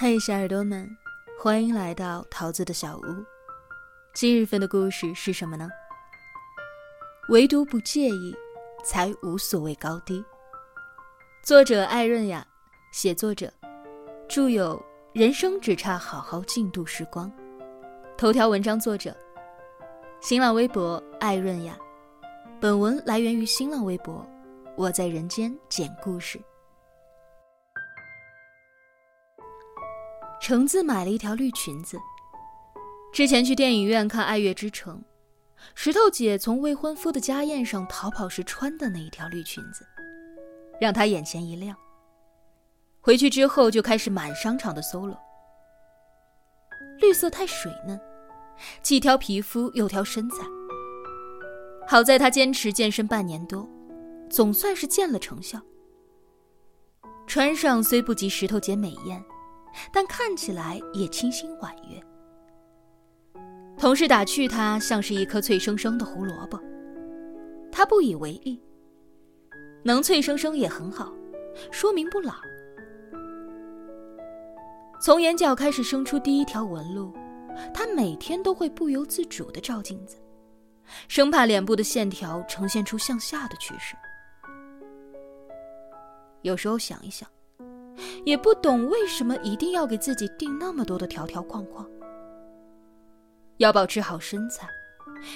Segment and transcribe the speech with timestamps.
[0.00, 0.88] 嘿，小耳朵们，
[1.36, 3.02] 欢迎来到桃子的小屋。
[4.14, 5.68] 今日份的故事是什么呢？
[7.30, 8.32] 唯独不介意，
[8.84, 10.24] 才无所谓高低。
[11.42, 12.46] 作者艾润雅，
[12.92, 13.52] 写作者，
[14.28, 14.76] 著有
[15.12, 17.28] 《人生只差好好静度时光》。
[18.16, 19.12] 头条文章作者，
[20.20, 21.76] 新浪微博艾润雅。
[22.60, 24.24] 本文来源于新浪微博，
[24.76, 26.40] 我在人间捡故事。
[30.48, 32.00] 橙子买了一条绿裙子。
[33.12, 34.96] 之前去电影院看《爱乐之城》，
[35.74, 39.84] 石头姐从未婚夫的家宴上逃跑时穿的那一条绿裙子，
[40.80, 41.76] 让她眼前一亮。
[43.02, 45.14] 回去之后就开始满商场的搜罗。
[46.98, 48.00] 绿色太水嫩，
[48.80, 50.36] 既挑皮肤又挑身材。
[51.86, 53.68] 好在她坚持健身半年多，
[54.30, 55.60] 总算是见了成效。
[57.26, 59.22] 穿上虽不及石头姐美艳。
[59.92, 62.00] 但看起来也清新婉约。
[63.76, 66.60] 同事打趣他像是一颗脆生生的胡萝卜，
[67.70, 68.60] 他不以为意。
[69.84, 71.12] 能脆生生也很好，
[71.70, 72.34] 说明不老。
[75.00, 77.12] 从眼角开始生出第一条纹路，
[77.72, 80.16] 他每天都会不由自主的照镜子，
[81.06, 83.94] 生怕脸部的线条呈现出向下的趋势。
[86.42, 87.28] 有时候想一想。
[88.28, 91.88] 也不懂为什么一定要给自己定那么多的条条框框。
[93.56, 94.68] 要保持好身材，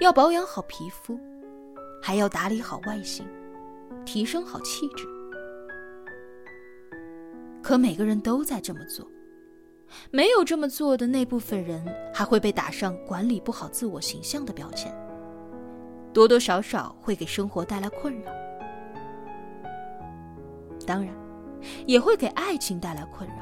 [0.00, 1.18] 要保养好皮肤，
[2.02, 3.26] 还要打理好外形，
[4.04, 5.06] 提升好气质。
[7.62, 9.10] 可每个人都在这么做，
[10.10, 14.94] 没有这么做的那部分人，还会被打上管理不好自我形象的标签，
[16.12, 18.30] 多多少少会给生活带来困扰。
[20.86, 21.23] 当然。
[21.86, 23.36] 也会给爱情带来困扰。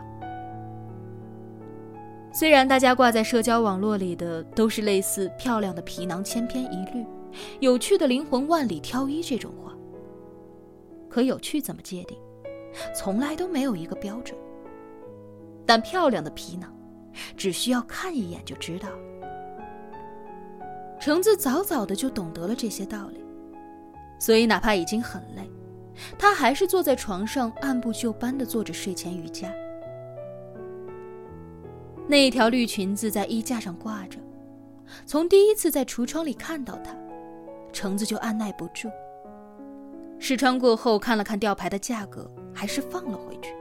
[2.33, 7.05] 虽然大家挂在社交网络里的都是类似“漂亮的皮囊千篇一律，
[7.61, 9.75] 有趣的灵魂万里挑一”这种话，
[11.11, 12.17] 可有趣怎么界定，
[12.95, 14.39] 从来都没有一个标准。
[15.67, 16.75] 但漂亮的皮囊，
[17.37, 18.89] 只需要看一眼就知道。
[20.99, 23.23] 橙子早早的就懂得了这些道理，
[24.19, 25.43] 所以哪怕已经很累。
[26.19, 29.53] 他还是坐在床上，按部就班地做着睡前瑜伽。
[32.09, 34.19] 那一条绿裙子在衣架上挂着，
[35.07, 36.95] 从第一次在橱窗里看到它，
[37.73, 38.91] 橙子就按耐不住。
[40.19, 43.55] 试穿过后，看了看吊牌的价格，还是放了回去。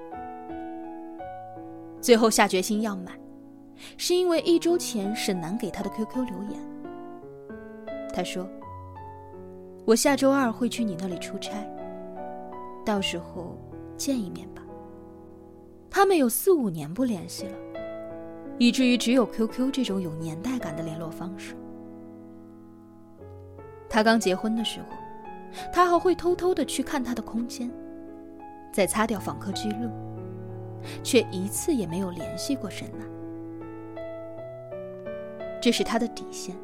[2.00, 3.12] 最后下决心要买，
[3.98, 6.60] 是因为一周前沈南给他的 QQ 留言。
[8.14, 8.48] 他说
[9.86, 11.52] ：“我下周二会去你那里出差。”
[12.86, 13.58] 到时候
[13.96, 14.62] 见一面吧。
[15.90, 17.58] 他们有四五年不联系了，
[18.58, 21.56] 以至于只有 QQ 这种有年代感的联络方式。
[23.90, 24.88] 他刚结婚的时候，
[25.74, 27.70] 他还会偷偷的去看他的空间，
[28.72, 29.90] 再擦掉访客记录，
[31.04, 33.06] 却一次也没有联系过沈娜。
[35.62, 36.56] 这是他的底线。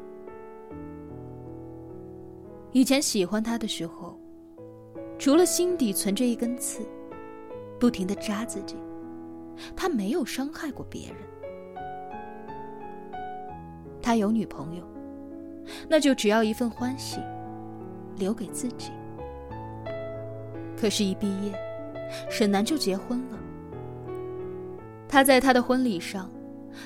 [2.72, 4.18] 以前喜欢他的时候。
[5.18, 6.86] 除了心底存着一根刺，
[7.80, 8.76] 不停的扎自己，
[9.74, 11.16] 他没有伤害过别人。
[14.00, 14.82] 他有女朋友，
[15.88, 17.18] 那就只要一份欢喜，
[18.16, 18.92] 留给自己。
[20.80, 21.52] 可是，一毕业，
[22.30, 23.38] 沈南就结婚了。
[25.08, 26.30] 他在他的婚礼上，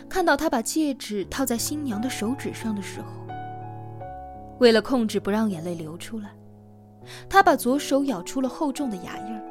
[0.09, 3.09] 看到他把戒指套在新娘的手指上的时候，
[4.59, 6.31] 为了控制不让眼泪流出来。
[7.29, 9.43] 他把左手咬出了厚重的牙印儿，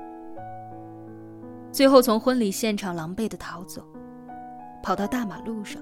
[1.71, 3.85] 最后从婚礼现场狼狈的逃走，
[4.81, 5.81] 跑到大马路上，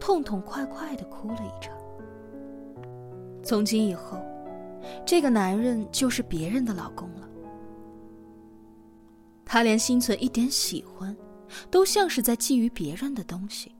[0.00, 1.72] 痛痛快快的哭了一场。
[3.42, 4.18] 从今以后，
[5.06, 7.28] 这个男人就是别人的老公了。
[9.44, 11.16] 他连心存一点喜欢，
[11.70, 13.74] 都像是在觊觎别人的东西。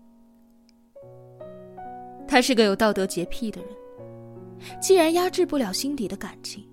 [2.26, 3.70] 他是个有道德洁癖的人，
[4.81, 6.66] 既然压制不了心底的感情。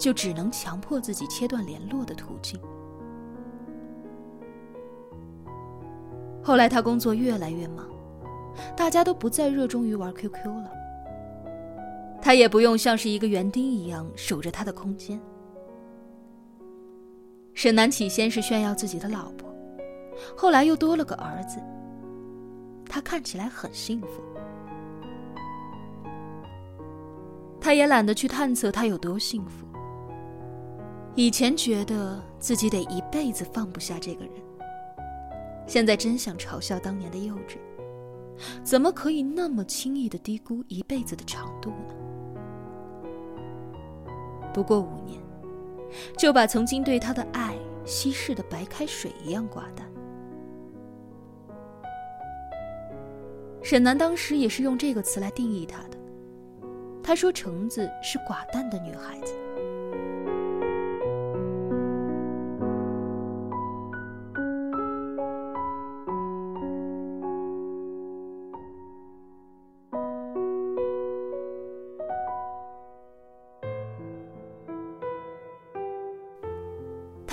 [0.00, 2.58] 就只能强迫自己切断联络的途径。
[6.42, 7.86] 后来他工作越来越忙，
[8.74, 10.70] 大家都不再热衷于玩 QQ 了。
[12.22, 15.20] 他也不用像是一个园丁一样守着他的空间。
[17.52, 19.54] 沈南起先是炫耀自己的老婆，
[20.34, 21.60] 后来又多了个儿子。
[22.86, 24.22] 他看起来很幸福。
[27.60, 29.66] 他也懒得去探测他有多幸福。
[31.20, 34.32] 以前觉得自己得一辈子放不下这个人，
[35.66, 37.58] 现在真想嘲笑当年的幼稚，
[38.64, 41.94] 怎么可以那么轻易的低估一辈子的长度呢？
[44.54, 45.20] 不过五年，
[46.16, 49.86] 就把曾经对他的爱稀释的白开水一样寡淡。
[53.62, 55.98] 沈南当时也是用这个词来定义他的。
[57.02, 59.34] 他说：“橙子是寡淡的女孩子。”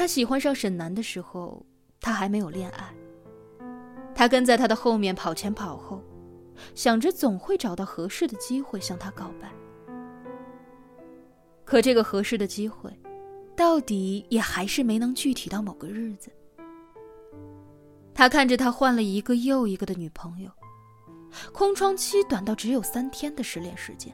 [0.07, 1.65] 喜欢上沈南的时候，
[1.99, 2.93] 他还没有恋爱。
[4.15, 6.01] 他跟在他的后面跑前跑后，
[6.73, 9.51] 想着总会找到合适的机会向他告白。
[11.65, 12.91] 可这个合适的机会，
[13.55, 16.31] 到底也还是没能具体到某个日子。
[18.13, 20.49] 他看着他换了一个又一个的女朋友，
[21.51, 24.11] 空窗期短到只有三天的失恋时间。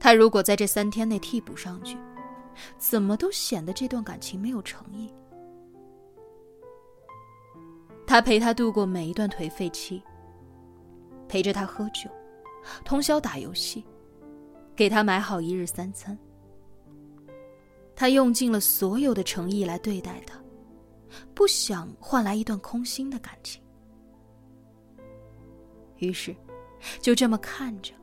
[0.00, 1.98] 他如果在这三天内替补上去。
[2.78, 5.12] 怎么都显得这段感情没有诚意。
[8.06, 10.02] 他陪她度过每一段颓废期，
[11.28, 12.10] 陪着她喝酒，
[12.84, 13.84] 通宵打游戏，
[14.76, 16.18] 给她买好一日三餐。
[17.94, 20.38] 他用尽了所有的诚意来对待她，
[21.34, 23.62] 不想换来一段空心的感情。
[25.98, 26.34] 于是，
[27.00, 27.94] 就这么看着，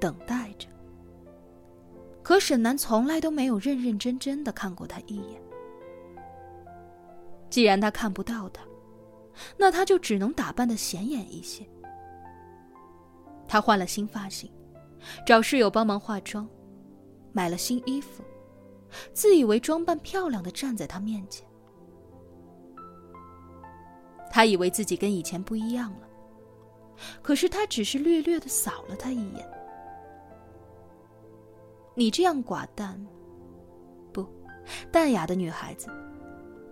[0.00, 0.66] 等待着。
[2.24, 5.40] 可沈南从来都没有认认真真的看过他一眼。
[7.50, 8.62] 既然他看不到他，
[9.58, 11.64] 那他就只能打扮的显眼一些。
[13.46, 14.50] 他换了新发型，
[15.26, 16.48] 找室友帮忙化妆，
[17.30, 18.24] 买了新衣服，
[19.12, 21.46] 自以为装扮漂亮的站在他面前。
[24.30, 26.08] 他以为自己跟以前不一样了，
[27.22, 29.46] 可是他只是略略的扫了他一眼。
[31.94, 33.00] 你这样寡淡，
[34.12, 34.26] 不，
[34.90, 35.88] 淡雅的女孩子，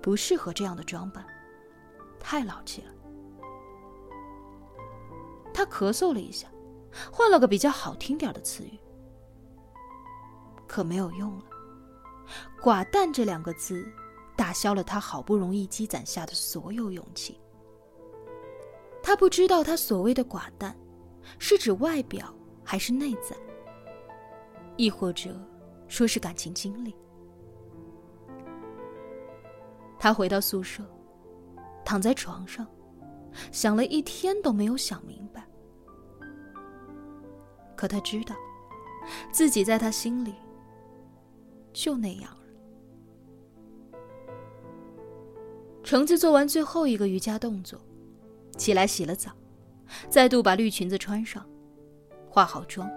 [0.02, 1.24] 不适合这样的装扮，
[2.18, 2.88] 太老气了。
[5.54, 6.48] 他咳嗽了一下，
[7.12, 8.78] 换了个比较好听点的词语，
[10.66, 11.44] 可没有用了。
[12.60, 13.86] 寡淡这两个字，
[14.34, 17.38] 打消了他好不容易积攒下的所有勇气。
[19.02, 20.76] 他不知道他所谓的寡淡，
[21.38, 22.34] 是指外表
[22.64, 23.36] 还是内在。
[24.76, 25.30] 亦或者，
[25.88, 26.94] 说是感情经历。
[29.98, 30.82] 他回到宿舍，
[31.84, 32.66] 躺在床上，
[33.52, 35.46] 想了一天都没有想明白。
[37.76, 38.34] 可他知道，
[39.30, 40.34] 自己在他心里
[41.72, 42.38] 就那样了。
[45.82, 47.78] 橙子做完最后一个瑜伽动作，
[48.56, 49.30] 起来洗了澡，
[50.08, 51.44] 再度把绿裙子穿上，
[52.28, 52.88] 化好妆。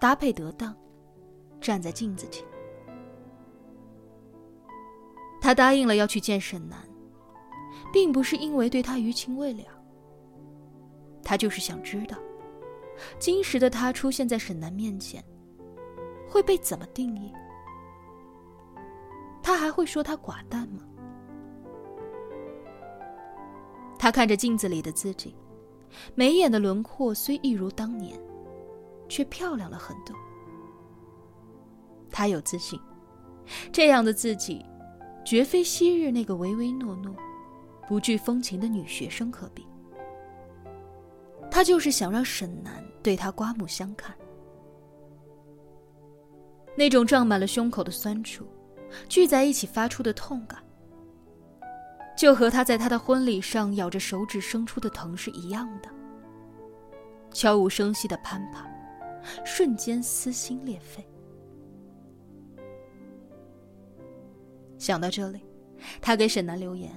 [0.00, 0.74] 搭配得当，
[1.60, 2.42] 站在镜子前，
[5.42, 6.78] 他答应了要去见沈南，
[7.92, 9.64] 并不是因为对他余情未了，
[11.22, 12.16] 他就是想知道，
[13.18, 15.22] 今时的他出现在沈南面前，
[16.26, 17.30] 会被怎么定义？
[19.42, 20.82] 他还会说他寡淡吗？
[23.98, 25.36] 他看着镜子里的自己，
[26.14, 28.18] 眉眼的轮廓虽一如当年。
[29.10, 30.16] 却漂亮了很多。
[32.10, 32.80] 他有自信，
[33.70, 34.64] 这样的自己，
[35.24, 37.14] 绝非昔日那个唯唯诺诺、
[37.86, 39.66] 不惧风情的女学生可比。
[41.50, 44.14] 他就是想让沈南对他刮目相看。
[46.76, 48.46] 那种胀满了胸口的酸楚，
[49.08, 50.62] 聚在一起发出的痛感，
[52.16, 55.88] 就和他在他的婚礼上咬着手指生出的疼是一样的，
[57.32, 58.69] 悄无声息的攀爬。
[59.44, 61.06] 瞬间撕心裂肺。
[64.78, 65.40] 想到这里，
[66.00, 66.90] 他给沈南留言：“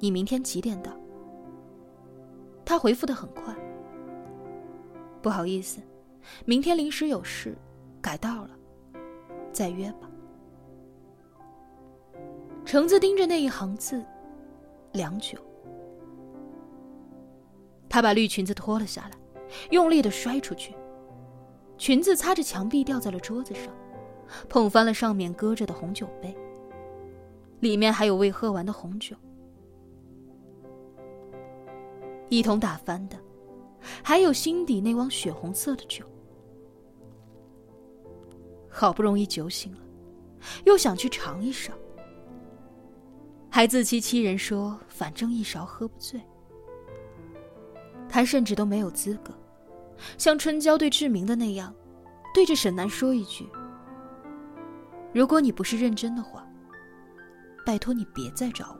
[0.00, 0.90] 你明天几点到？”
[2.64, 3.54] 他回复的很快
[5.20, 5.82] ：“不好意思，
[6.46, 7.54] 明天临时有事，
[8.00, 8.50] 改道了，
[9.52, 10.10] 再约吧。”
[12.64, 14.02] 橙子盯着那一行字，
[14.92, 15.38] 良久。
[17.90, 19.10] 他把绿裙子脱了下来，
[19.70, 20.74] 用力的摔出去。
[21.76, 23.72] 裙子擦着墙壁掉在了桌子上，
[24.48, 26.34] 碰翻了上面搁着的红酒杯。
[27.60, 29.16] 里面还有未喝完的红酒，
[32.28, 33.16] 一同打翻的，
[34.02, 36.04] 还有心底那汪血红色的酒。
[38.68, 39.78] 好不容易酒醒了，
[40.66, 41.72] 又想去尝一勺，
[43.48, 46.20] 还自欺欺人说反正一勺喝不醉。
[48.08, 49.32] 他甚至都没有资格，
[50.18, 51.74] 像春娇对志明的那样，
[52.34, 53.48] 对着沈南说一句
[55.12, 56.46] ：“如果你不是认真的话，
[57.64, 58.78] 拜托你别再找我。”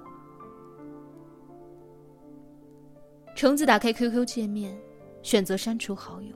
[3.37, 4.77] 橙子打开 QQ 界面，
[5.23, 6.35] 选择删除好友，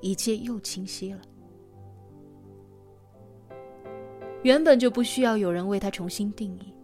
[0.00, 1.20] 一切又清晰了。
[4.42, 6.74] 原本就不需要有人为他重新定义，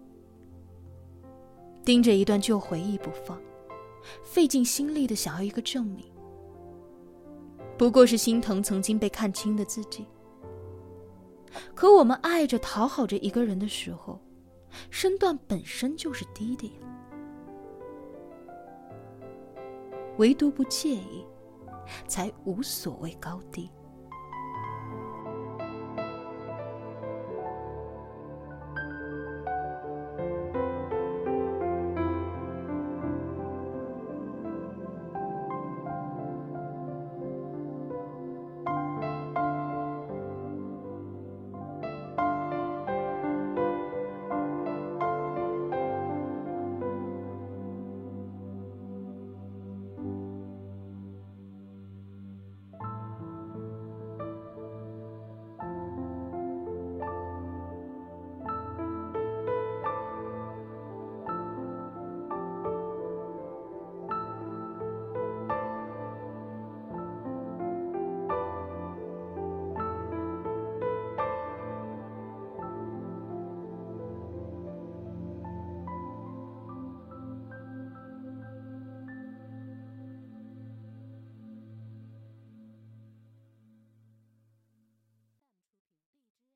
[1.85, 3.41] 盯着一段旧回忆不放，
[4.23, 6.05] 费尽心力的想要一个证明，
[7.79, 10.05] 不过是心疼曾经被看清的自己。
[11.75, 14.21] 可我们爱着、讨好着一个人的时候，
[14.91, 16.73] 身段本身就是低的呀。
[20.19, 21.25] 唯独不介意，
[22.09, 23.71] 才无所谓高低。